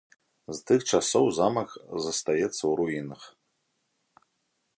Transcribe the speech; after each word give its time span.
З 0.59 0.63
тых 0.69 0.79
часоў 0.91 1.25
замак 1.39 1.69
застаецца 2.07 2.57
ў 2.57 2.73
руінах. 2.81 3.21